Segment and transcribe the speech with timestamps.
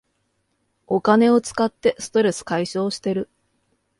[0.87, 3.29] お金を使ってストレス解消してる